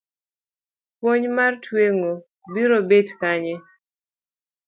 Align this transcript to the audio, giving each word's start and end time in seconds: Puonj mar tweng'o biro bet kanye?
Puonj 0.97 1.25
mar 1.39 1.53
tweng'o 1.65 2.13
biro 2.53 2.79
bet 2.89 3.07
kanye? 3.19 3.55